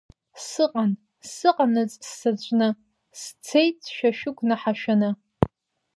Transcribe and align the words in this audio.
Сыҟан, 0.47 0.91
сыҟанаҵ 1.33 1.91
сзаҵәны, 2.07 2.69
сцеит 3.19 3.79
шәа 3.95 4.09
шәыгәнаҳа 4.17 4.73
шәаны. 4.79 5.09